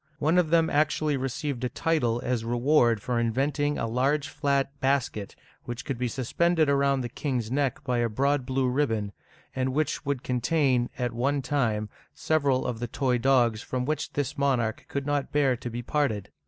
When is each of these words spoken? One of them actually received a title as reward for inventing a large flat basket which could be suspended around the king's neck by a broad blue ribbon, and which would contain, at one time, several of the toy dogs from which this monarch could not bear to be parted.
One 0.17 0.39
of 0.39 0.49
them 0.49 0.67
actually 0.67 1.15
received 1.15 1.63
a 1.63 1.69
title 1.69 2.21
as 2.25 2.43
reward 2.43 3.03
for 3.03 3.19
inventing 3.19 3.77
a 3.77 3.85
large 3.85 4.29
flat 4.29 4.71
basket 4.79 5.35
which 5.65 5.85
could 5.85 5.99
be 5.99 6.07
suspended 6.07 6.67
around 6.71 7.01
the 7.01 7.07
king's 7.07 7.51
neck 7.51 7.83
by 7.83 7.99
a 7.99 8.09
broad 8.09 8.43
blue 8.43 8.67
ribbon, 8.67 9.11
and 9.55 9.73
which 9.75 10.03
would 10.03 10.23
contain, 10.23 10.89
at 10.97 11.13
one 11.13 11.43
time, 11.43 11.87
several 12.15 12.65
of 12.65 12.79
the 12.79 12.87
toy 12.87 13.19
dogs 13.19 13.61
from 13.61 13.85
which 13.85 14.13
this 14.13 14.39
monarch 14.39 14.85
could 14.87 15.05
not 15.05 15.31
bear 15.31 15.55
to 15.57 15.69
be 15.69 15.83
parted. 15.83 16.31